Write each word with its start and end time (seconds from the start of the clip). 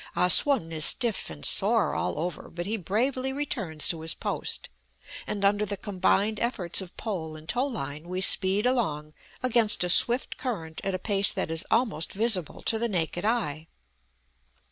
Ah 0.15 0.29
Sum 0.29 0.71
is 0.71 0.83
stiff 0.83 1.29
and 1.29 1.45
sore 1.45 1.93
all 1.93 2.17
over, 2.17 2.49
but 2.49 2.65
he 2.65 2.75
bravely 2.75 3.31
returns 3.31 3.87
to 3.87 4.01
his 4.01 4.15
post, 4.15 4.67
and 5.27 5.45
under 5.45 5.63
the 5.63 5.77
combined 5.77 6.39
efforts 6.39 6.81
of 6.81 6.97
pole 6.97 7.35
and 7.35 7.47
tow 7.47 7.67
line 7.67 8.05
we 8.07 8.19
speed 8.19 8.65
along 8.65 9.13
against 9.43 9.83
a 9.83 9.89
swift 9.89 10.39
current 10.39 10.81
at 10.83 10.95
a 10.95 10.97
pace 10.97 11.31
that 11.31 11.51
is 11.51 11.67
almost 11.69 12.13
visible 12.13 12.63
to 12.63 12.79
the 12.79 12.89
naked 12.89 13.23
eye. 13.25 13.67